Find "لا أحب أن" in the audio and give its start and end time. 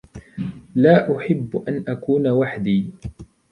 0.75-1.83